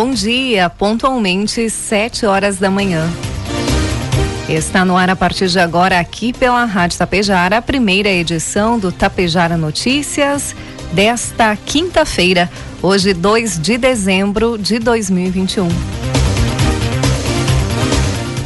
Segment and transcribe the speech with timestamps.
[0.00, 3.10] Bom dia, pontualmente sete horas da manhã.
[4.48, 8.92] Está no ar a partir de agora aqui pela Rádio Tapejara, a primeira edição do
[8.92, 10.54] Tapejara Notícias
[10.92, 12.48] desta quinta-feira,
[12.80, 15.66] hoje 2 de dezembro de 2021.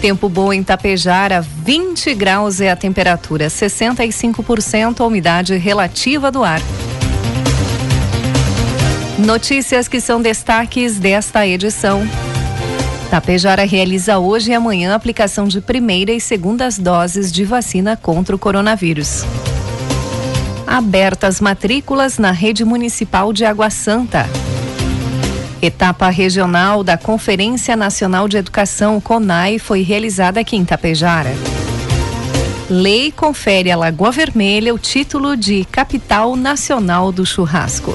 [0.01, 6.63] Tempo bom em Tapejara, 20 graus é a temperatura, 65% a umidade relativa do ar.
[9.25, 12.03] Notícias que são destaques desta edição.
[13.09, 18.35] Tapejara realiza hoje e amanhã a aplicação de primeira e segundas doses de vacina contra
[18.35, 19.25] o coronavírus.
[20.67, 24.29] Abertas matrículas na rede municipal de Água Santa.
[25.61, 31.33] Etapa regional da Conferência Nacional de Educação, CONAI, foi realizada aqui em Tapejara.
[32.69, 37.95] Lei confere à Lagoa Vermelha o título de Capital Nacional do Churrasco.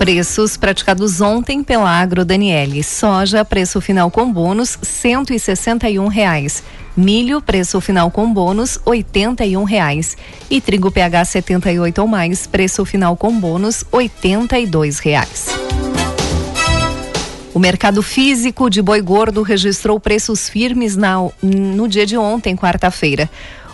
[0.00, 2.82] Preços praticados ontem pela Agro Daniele.
[2.82, 6.62] Soja, preço final com bônus, cento e e reais.
[6.96, 9.04] Milho, preço final com bônus, R$
[9.68, 10.16] reais.
[10.48, 14.10] E trigo PH 78 ou mais, preço final com bônus, R$
[15.04, 15.48] reais.
[17.52, 23.28] O mercado físico de boi gordo registrou preços firmes na, no dia de ontem, quarta-feira.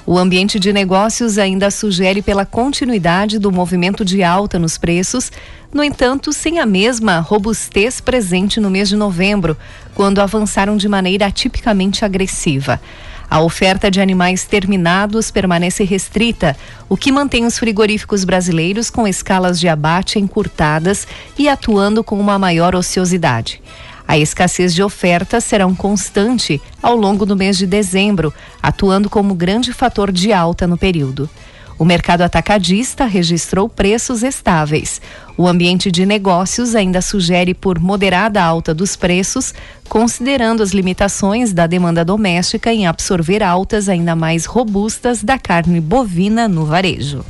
[0.07, 5.33] O ambiente de negócios ainda sugere pela continuidade do movimento de alta nos preços,
[5.75, 9.57] no entanto, sem a mesma robustez presente no mês de novembro,
[9.97, 12.81] quando avançaram de maneira atipicamente agressiva.
[13.29, 16.57] A oferta de animais terminados permanece restrita,
[16.89, 22.39] o que mantém os frigoríficos brasileiros com escalas de abate encurtadas e atuando com uma
[22.39, 23.61] maior ociosidade.
[24.09, 29.35] A escassez de oferta será um constante ao longo do mês de dezembro, atuando como
[29.35, 31.29] grande fator de alta no período.
[31.79, 35.01] O mercado atacadista registrou preços estáveis.
[35.37, 39.53] O ambiente de negócios ainda sugere por moderada alta dos preços,
[39.89, 46.49] considerando as limitações da demanda doméstica em absorver altas ainda mais robustas da carne bovina
[46.49, 47.25] no varejo.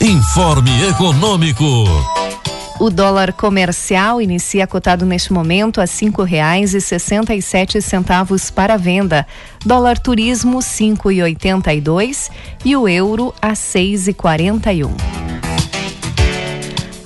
[0.00, 2.17] Informe Econômico.
[2.80, 8.52] O dólar comercial inicia cotado neste momento a cinco reais e sessenta e sete centavos
[8.52, 9.26] para venda.
[9.66, 12.30] Dólar turismo cinco e oitenta e dois
[12.64, 14.94] e o euro a seis e quarenta e um.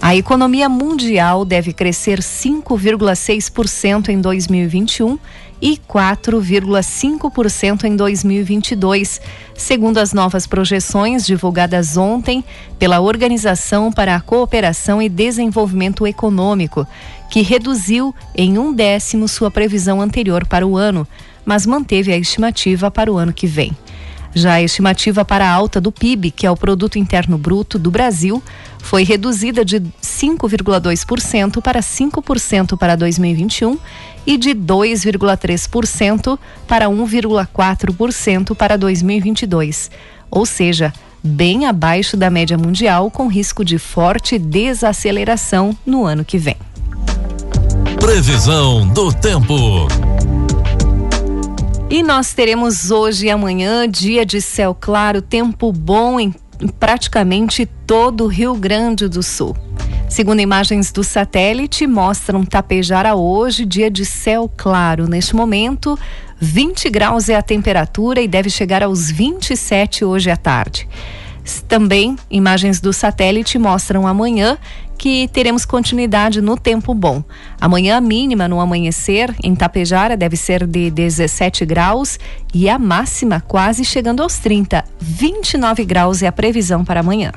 [0.03, 5.19] A economia mundial deve crescer 5,6% em 2021
[5.63, 9.21] e 4,5% em 2022,
[9.55, 12.45] segundo as novas projeções divulgadas ontem
[12.81, 16.85] pela Organização para a Cooperação e Desenvolvimento Econômico,
[17.31, 21.07] que reduziu em um décimo sua previsão anterior para o ano,
[21.45, 23.71] mas manteve a estimativa para o ano que vem.
[24.35, 27.91] Já a estimativa para a alta do PIB, que é o produto interno bruto do
[27.91, 28.43] Brasil,
[28.79, 33.79] foi reduzida de 5,2% para 5% para 2021
[34.27, 39.91] e de 2,3% para 1,4% para 2022.
[40.31, 40.93] Ou seja,
[41.23, 46.57] bem abaixo da média mundial, com risco de forte desaceleração no ano que vem.
[48.01, 49.87] Previsão do tempo.
[51.89, 56.35] E nós teremos hoje e amanhã dia de céu claro, tempo bom em
[56.81, 59.55] praticamente todo o Rio Grande do Sul.
[60.13, 65.09] Segundo imagens do satélite, mostram Tapejara hoje, dia de céu claro.
[65.09, 65.99] Neste momento,
[66.39, 70.87] 20 graus é a temperatura e deve chegar aos 27 hoje à tarde.
[71.67, 74.59] Também, imagens do satélite mostram amanhã
[74.99, 77.25] que teremos continuidade no tempo bom.
[77.59, 82.19] Amanhã a mínima no amanhecer em Tapejara deve ser de 17 graus
[82.53, 84.85] e a máxima quase chegando aos 30.
[85.01, 87.33] 29 graus é a previsão para amanhã.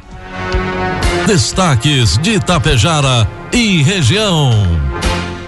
[1.26, 4.52] Destaques de Tapejara e região.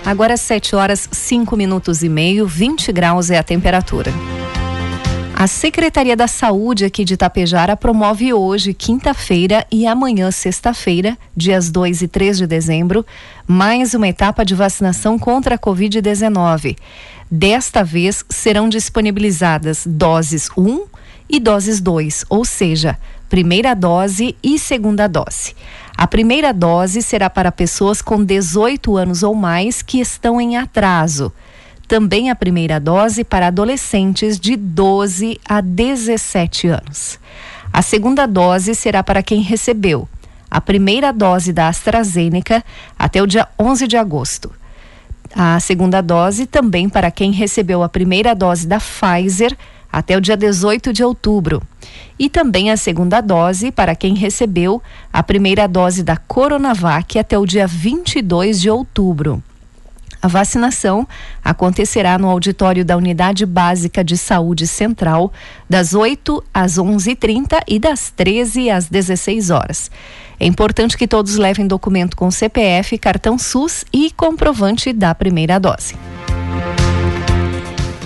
[0.03, 4.12] Agora 7 horas 5 minutos e meio, 20 graus é a temperatura.
[5.35, 12.01] A Secretaria da Saúde aqui de Itapejara promove hoje, quinta-feira e amanhã, sexta-feira, dias 2
[12.01, 13.06] e 3 de dezembro,
[13.45, 16.75] mais uma etapa de vacinação contra a Covid-19.
[17.30, 20.85] Desta vez serão disponibilizadas doses 1
[21.30, 22.97] e doses 2, ou seja,
[23.29, 25.56] primeira dose e segunda dose.
[25.97, 31.31] A primeira dose será para pessoas com 18 anos ou mais que estão em atraso
[31.88, 37.18] também a primeira dose para adolescentes de 12 a 17 anos.
[37.71, 40.07] A segunda dose será para quem recebeu
[40.51, 42.63] a primeira dose da AstraZeneca
[42.97, 44.51] até o dia 11 de agosto.
[45.35, 49.56] A segunda dose também para quem recebeu a primeira dose da Pfizer
[49.91, 51.61] até o dia 18 de outubro.
[52.19, 54.81] E também a segunda dose para quem recebeu
[55.11, 59.41] a primeira dose da Coronavac até o dia 22 de outubro.
[60.21, 61.07] A vacinação
[61.43, 65.31] acontecerá no auditório da Unidade Básica de Saúde Central,
[65.69, 69.91] das 8 às 11h30 e das 13 às 16 horas.
[70.39, 75.95] É importante que todos levem documento com CPF, cartão SUS e comprovante da primeira dose.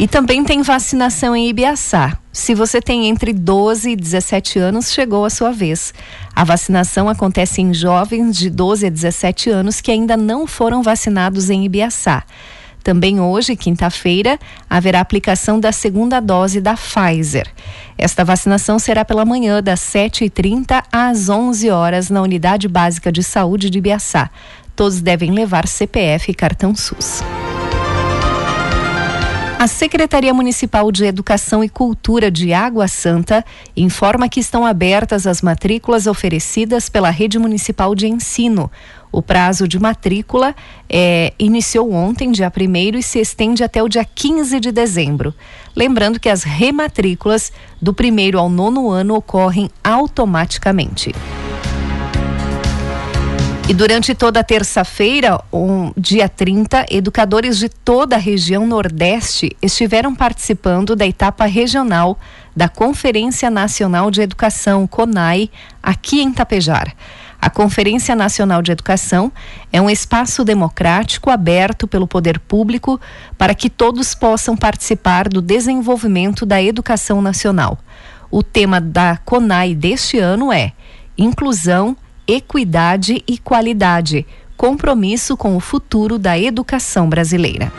[0.02, 2.18] E também tem vacinação em Ibiaçá.
[2.34, 5.94] Se você tem entre 12 e 17 anos, chegou a sua vez.
[6.36, 11.52] A vacinação acontece em jovens de 12 a 17 anos que ainda não foram vacinados
[11.52, 12.24] em Ibiaçá.
[12.84, 17.48] Também hoje, quinta-feira, haverá aplicação da segunda dose da Pfizer.
[17.96, 23.70] Esta vacinação será pela manhã, das 7h30 às 11 horas, na Unidade Básica de Saúde
[23.70, 24.32] de Ibiaçá.
[24.76, 27.22] Todos devem levar CPF e cartão SUS.
[29.62, 33.46] A Secretaria Municipal de Educação e Cultura de Água Santa
[33.78, 38.72] informa que estão abertas as matrículas oferecidas pela Rede Municipal de Ensino.
[39.12, 40.56] O prazo de matrícula
[40.90, 45.32] é, iniciou ontem, dia 1 e se estende até o dia 15 de dezembro.
[45.76, 51.14] Lembrando que as rematrículas do primeiro ao nono ano ocorrem automaticamente.
[53.72, 60.94] E durante toda terça-feira, um, dia 30, educadores de toda a região Nordeste estiveram participando
[60.94, 62.20] da etapa regional
[62.54, 65.50] da Conferência Nacional de Educação, CONAI,
[65.82, 66.94] aqui em Tapejar.
[67.42, 69.32] A Conferência Nacional de Educação
[69.72, 73.00] é um espaço democrático aberto pelo poder público
[73.38, 77.80] para que todos possam participar do desenvolvimento da educação nacional.
[78.30, 80.74] O tema da CONAI deste ano é
[81.18, 81.96] Inclusão
[82.28, 84.26] equidade e qualidade,
[84.56, 87.72] compromisso com o futuro da educação brasileira.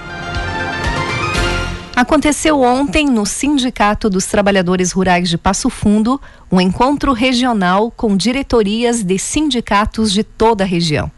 [1.94, 6.18] Aconteceu ontem no Sindicato dos Trabalhadores Rurais de Passo Fundo
[6.50, 11.11] um encontro regional com diretorias de sindicatos de toda a região.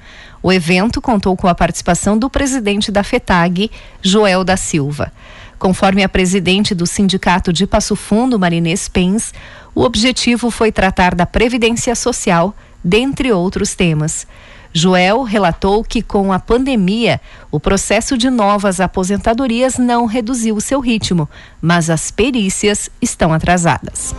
[0.43, 3.71] O evento contou com a participação do presidente da FETAG,
[4.03, 5.13] Joel da Silva.
[5.59, 9.33] Conforme a presidente do Sindicato de Passo Fundo, Marinês Pens,
[9.75, 12.55] o objetivo foi tratar da previdência social,
[12.85, 14.27] dentre outros temas.
[14.73, 20.81] Joel relatou que com a pandemia, o processo de novas aposentadorias não reduziu o seu
[20.81, 21.29] ritmo,
[21.63, 24.13] mas as perícias estão atrasadas.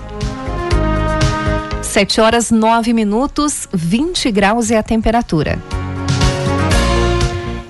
[1.82, 5.60] 7 horas 9 minutos, 20 graus é a temperatura.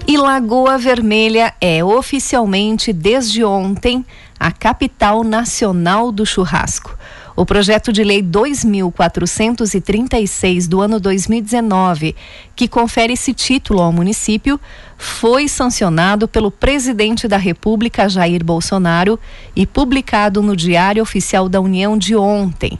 [0.07, 4.05] E Lagoa Vermelha é oficialmente, desde ontem,
[4.39, 6.95] a capital nacional do churrasco.
[7.35, 12.15] O projeto de lei 2436 do ano 2019,
[12.55, 14.57] que confere esse título ao município,
[14.97, 19.19] foi sancionado pelo presidente da República, Jair Bolsonaro,
[19.53, 22.79] e publicado no Diário Oficial da União de ontem.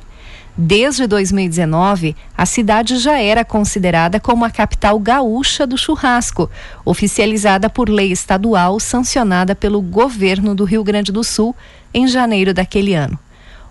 [0.58, 6.50] Desde 2019, a cidade já era considerada como a capital gaúcha do churrasco,
[6.86, 11.54] oficializada por lei estadual sancionada pelo governo do Rio Grande do Sul
[11.94, 13.20] em janeiro daquele ano.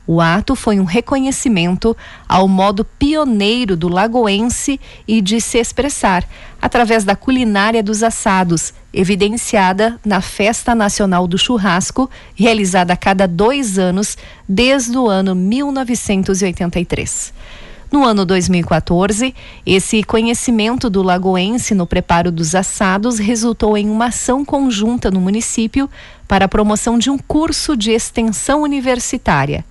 [0.07, 1.97] O ato foi um reconhecimento
[2.29, 6.29] ao modo pioneiro do lagoense e de se expressar,
[6.61, 13.79] através da culinária dos assados, evidenciada na Festa Nacional do Churrasco, realizada a cada dois
[13.79, 17.33] anos desde o ano 1983.
[17.91, 19.35] No ano 2014,
[19.65, 25.89] esse conhecimento do lagoense no preparo dos assados resultou em uma ação conjunta no município
[26.29, 29.65] para a promoção de um curso de extensão universitária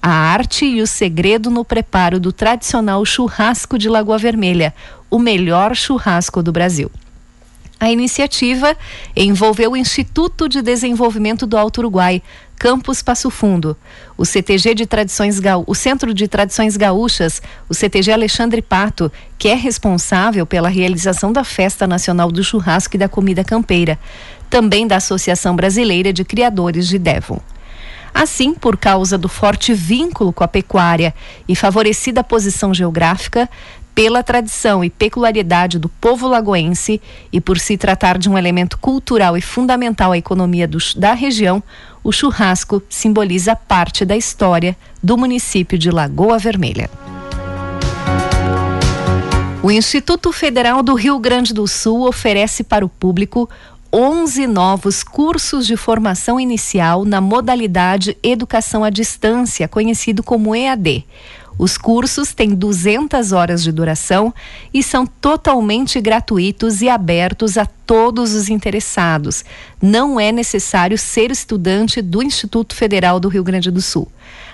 [0.00, 4.74] a arte e o segredo no preparo do tradicional churrasco de Lagoa Vermelha,
[5.10, 6.90] o melhor churrasco do Brasil.
[7.80, 8.76] A iniciativa
[9.14, 12.20] envolveu o Instituto de Desenvolvimento do Alto Uruguai,
[12.56, 13.76] Campus Passo Fundo,
[14.16, 19.46] o CTG de Tradições Gaú o Centro de Tradições Gaúchas, o CTG Alexandre Pato, que
[19.46, 23.96] é responsável pela realização da Festa Nacional do Churrasco e da Comida Campeira,
[24.50, 27.40] também da Associação Brasileira de Criadores de Devon.
[28.18, 31.14] Assim, por causa do forte vínculo com a pecuária
[31.46, 33.48] e favorecida posição geográfica,
[33.94, 37.00] pela tradição e peculiaridade do povo lagoense
[37.32, 41.62] e por se tratar de um elemento cultural e fundamental à economia do, da região,
[42.02, 46.90] o churrasco simboliza parte da história do município de Lagoa Vermelha.
[49.62, 53.48] O Instituto Federal do Rio Grande do Sul oferece para o público
[53.92, 61.06] 11 novos cursos de formação inicial na modalidade Educação à Distância, conhecido como EAD.
[61.58, 64.32] Os cursos têm 200 horas de duração
[64.72, 69.42] e são totalmente gratuitos e abertos a todos os interessados.
[69.80, 74.06] Não é necessário ser estudante do Instituto Federal do Rio Grande do Sul.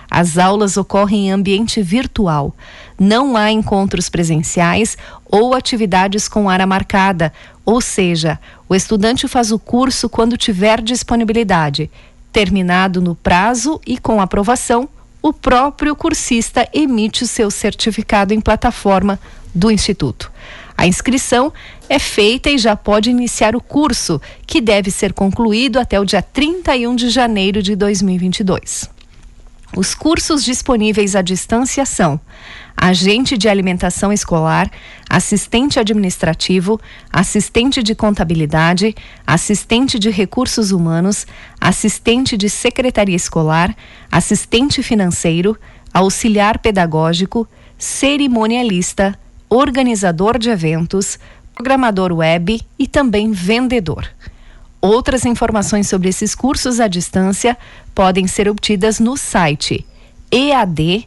[0.09, 2.55] As aulas ocorrem em ambiente virtual.
[2.99, 4.97] Não há encontros presenciais
[5.27, 7.33] ou atividades com área marcada,
[7.65, 11.91] ou seja, o estudante faz o curso quando tiver disponibilidade.
[12.33, 14.89] Terminado no prazo e com aprovação,
[15.23, 19.19] o próprio cursista emite o seu certificado em plataforma
[19.55, 20.31] do Instituto.
[20.77, 21.53] A inscrição
[21.89, 26.21] é feita e já pode iniciar o curso, que deve ser concluído até o dia
[26.21, 28.94] 31 de janeiro de 2022.
[29.77, 32.21] Os cursos disponíveis à distância são
[32.77, 34.71] agente de alimentação escolar,
[35.09, 36.81] assistente administrativo,
[37.13, 38.95] assistente de contabilidade,
[39.27, 41.27] assistente de recursos humanos,
[41.61, 43.75] assistente de secretaria escolar,
[44.13, 45.59] assistente financeiro,
[45.93, 51.19] auxiliar pedagógico, cerimonialista, organizador de eventos,
[51.55, 54.09] programador web e também vendedor.
[54.85, 57.57] Outras informações sobre esses cursos à distância
[57.95, 59.83] podem ser obtidas no site
[60.31, 61.07] ead.ifrs.edu.br.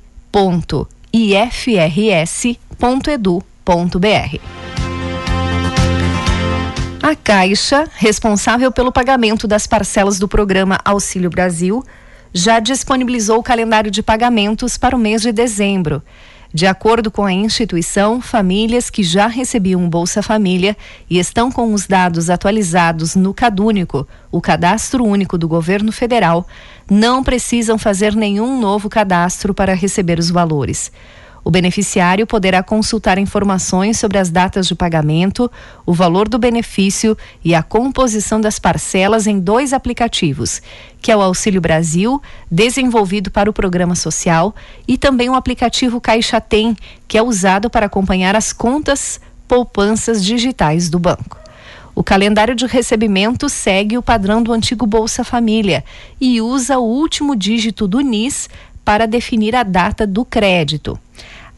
[7.03, 11.85] A Caixa, responsável pelo pagamento das parcelas do programa Auxílio Brasil,
[12.33, 16.01] já disponibilizou o calendário de pagamentos para o mês de dezembro.
[16.53, 20.77] De acordo com a instituição, famílias que já recebiam Bolsa Família
[21.09, 26.47] e estão com os dados atualizados no Cadúnico, o Cadastro Único do Governo Federal,
[26.89, 30.91] não precisam fazer nenhum novo cadastro para receber os valores.
[31.47, 35.49] O beneficiário poderá consultar informações sobre as datas de pagamento,
[35.85, 40.61] o valor do benefício e a composição das parcelas em dois aplicativos,
[41.01, 44.53] que é o Auxílio Brasil, desenvolvido para o programa social,
[44.85, 46.75] e também o aplicativo Caixa Tem,
[47.07, 51.39] que é usado para acompanhar as contas poupanças digitais do banco.
[51.95, 55.85] O calendário de recebimento segue o padrão do antigo Bolsa Família
[56.19, 58.49] e usa o último dígito do NIS
[58.83, 60.99] para definir a data do crédito.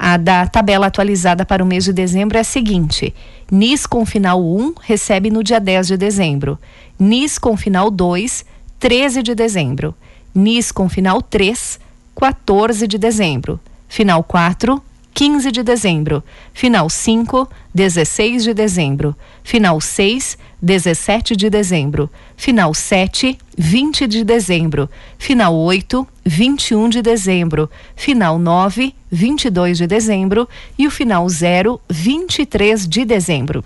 [0.01, 3.13] A da tabela atualizada para o mês de dezembro é a seguinte:
[3.51, 6.57] NIS com final 1 recebe no dia 10 de dezembro.
[6.97, 8.45] NIS com final 2,
[8.79, 9.93] 13 de dezembro.
[10.33, 11.77] NIS com final 3,
[12.15, 13.59] 14 de dezembro.
[13.89, 14.81] Final 4,
[15.19, 16.23] 15 de dezembro.
[16.53, 19.17] Final 5, 16 de dezembro.
[19.43, 22.09] Final 6, 17 de dezembro.
[22.37, 24.89] Final 7, 20 de dezembro.
[25.17, 27.69] Final 8, 21 de dezembro.
[27.97, 30.47] Final 9, 22 de dezembro.
[30.77, 33.61] E o final 0, 23 de dezembro.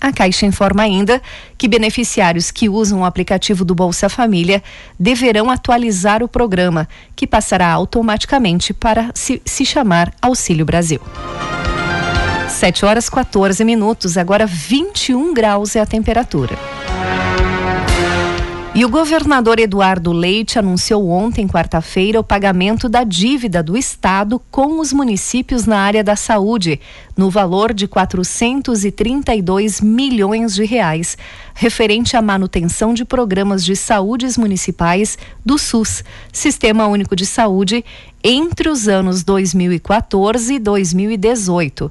[0.00, 1.20] A Caixa informa ainda
[1.56, 4.62] que beneficiários que usam o aplicativo do Bolsa Família
[4.98, 11.00] deverão atualizar o programa, que passará automaticamente para se, se chamar Auxílio Brasil.
[12.48, 16.77] 7 horas 14 minutos, agora 21 graus é a temperatura.
[18.78, 24.78] E o governador Eduardo Leite anunciou ontem, quarta-feira, o pagamento da dívida do Estado com
[24.78, 26.80] os municípios na área da saúde,
[27.16, 31.18] no valor de 432 milhões de reais,
[31.56, 37.84] referente à manutenção de programas de saúdes municipais do SUS, Sistema Único de Saúde,
[38.22, 41.90] entre os anos 2014 e 2018.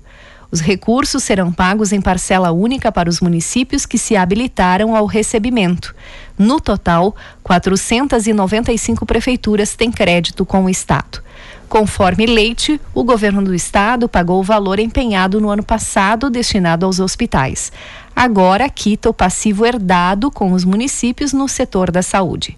[0.50, 5.94] Os recursos serão pagos em parcela única para os municípios que se habilitaram ao recebimento.
[6.38, 11.22] No total, 495 prefeituras têm crédito com o Estado.
[11.68, 16.98] Conforme Leite, o governo do estado pagou o valor empenhado no ano passado destinado aos
[16.98, 17.74] hospitais.
[18.16, 22.58] Agora quita o passivo herdado com os municípios no setor da saúde.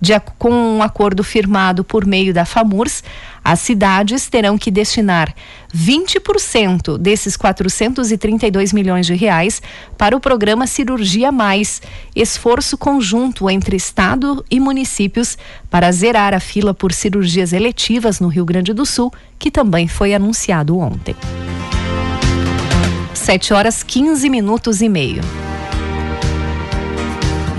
[0.00, 3.04] De, com um acordo firmado por meio da FAMURS,
[3.44, 5.34] as cidades terão que destinar
[5.74, 9.62] 20% desses 432 milhões de reais
[9.96, 11.80] para o programa Cirurgia Mais,
[12.14, 18.44] esforço conjunto entre Estado e municípios para zerar a fila por cirurgias eletivas no Rio
[18.44, 21.16] Grande do Sul, que também foi anunciado ontem.
[23.14, 25.22] 7 horas 15 minutos e meio.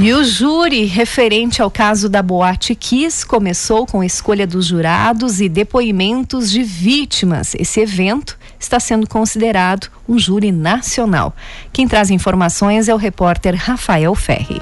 [0.03, 5.39] E o júri referente ao caso da Boate Kiss começou com a escolha dos jurados
[5.39, 7.53] e depoimentos de vítimas.
[7.53, 11.35] Esse evento está sendo considerado um júri nacional.
[11.71, 14.59] Quem traz informações é o repórter Rafael Ferri.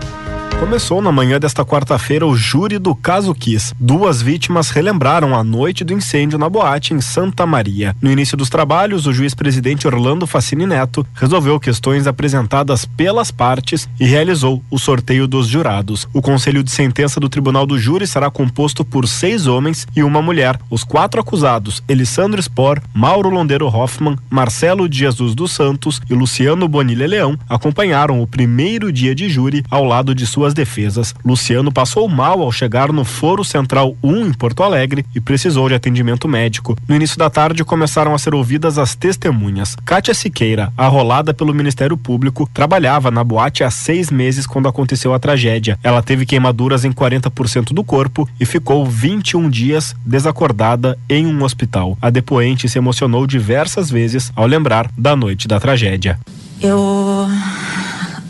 [0.60, 3.74] Começou na manhã desta quarta-feira o júri do caso Kiss.
[3.80, 7.96] Duas vítimas relembraram a noite do incêndio na boate em Santa Maria.
[8.01, 14.06] No início dos trabalhos, o juiz-presidente Orlando Facini Neto resolveu questões apresentadas pelas partes e
[14.06, 16.06] realizou o sorteio dos jurados.
[16.13, 20.22] O conselho de sentença do Tribunal do Júri será composto por seis homens e uma
[20.22, 20.60] mulher.
[20.70, 26.68] Os quatro acusados, Elisandro Spor, Mauro Londeiro Hoffman, Marcelo de Jesus dos Santos e Luciano
[26.68, 31.13] Bonilha Leão, acompanharam o primeiro dia de júri ao lado de suas suas defesas.
[31.24, 35.75] Luciano passou mal ao chegar no Foro Central 1 em Porto Alegre e precisou de
[35.75, 36.75] atendimento médico.
[36.88, 39.75] No início da tarde começaram a ser ouvidas as testemunhas.
[39.86, 45.20] Kátia Siqueira, arrolada pelo Ministério Público, trabalhava na boate há seis meses quando aconteceu a
[45.20, 45.77] tragédia.
[45.84, 51.97] Ela teve queimaduras em 40% do corpo e ficou 21 dias desacordada em um hospital.
[52.02, 56.19] A depoente se emocionou diversas vezes ao lembrar da noite da tragédia.
[56.62, 57.28] Eu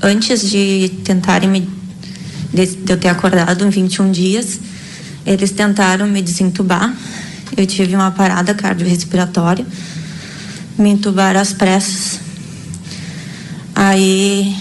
[0.02, 1.80] antes de tentarem me
[2.54, 4.60] de, eu ter acordado em 21 dias.
[5.26, 6.94] Eles tentaram me desentubar.
[7.56, 9.66] Eu tive uma parada cardiorrespiratória.
[10.78, 12.20] Me entubaram às pressas.
[13.76, 14.56] Aí.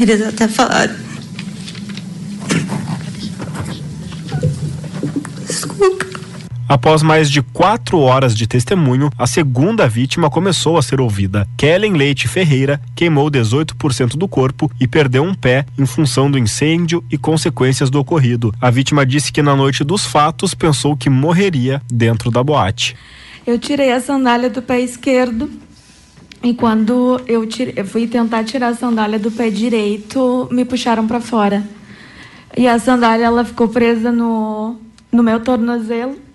[0.00, 1.07] Eles até falaram.
[6.68, 11.48] Após mais de quatro horas de testemunho, a segunda vítima começou a ser ouvida.
[11.56, 17.02] Kellen Leite Ferreira queimou 18% do corpo e perdeu um pé em função do incêndio
[17.10, 18.52] e consequências do ocorrido.
[18.60, 22.94] A vítima disse que na noite dos fatos pensou que morreria dentro da boate.
[23.46, 25.50] Eu tirei a sandália do pé esquerdo
[26.42, 31.06] e quando eu, tirei, eu fui tentar tirar a sandália do pé direito, me puxaram
[31.06, 31.66] para fora.
[32.54, 34.76] E a sandália ela ficou presa no,
[35.10, 36.27] no meu tornozelo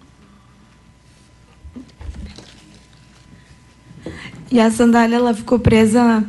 [4.54, 6.24] E a sandália ela ficou presa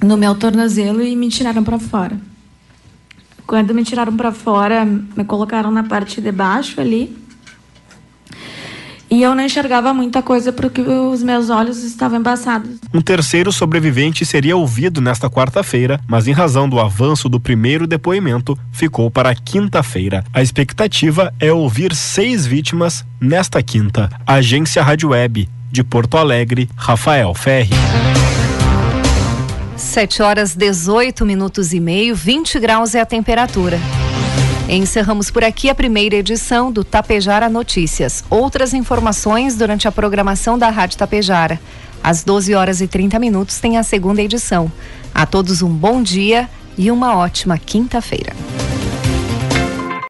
[0.00, 2.16] no meu tornozelo e me tiraram para fora.
[3.44, 7.18] Quando me tiraram para fora, me colocaram na parte de baixo ali.
[9.10, 12.78] E eu não enxergava muita coisa porque os meus olhos estavam embaçados.
[12.94, 18.56] Um terceiro sobrevivente seria ouvido nesta quarta-feira, mas em razão do avanço do primeiro depoimento,
[18.70, 20.22] ficou para quinta-feira.
[20.32, 24.08] A expectativa é ouvir seis vítimas nesta quinta.
[24.24, 27.70] Agência Rádio Web de Porto Alegre, Rafael Ferri.
[29.76, 33.78] 7 horas 18 minutos e meio, 20 graus é a temperatura.
[34.68, 38.24] Encerramos por aqui a primeira edição do Tapejara Notícias.
[38.28, 41.60] Outras informações durante a programação da Rádio Tapejara.
[42.02, 44.70] Às 12 horas e 30 minutos tem a segunda edição.
[45.14, 48.34] A todos um bom dia e uma ótima quinta-feira.